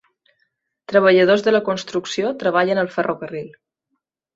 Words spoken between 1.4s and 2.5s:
de la construcció